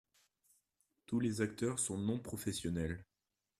[1.05, 3.05] Tous les acteurs sont non-professionnels.